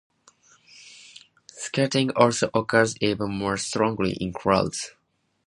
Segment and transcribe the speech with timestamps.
[1.51, 4.95] Scattering also occurs even more strongly in clouds.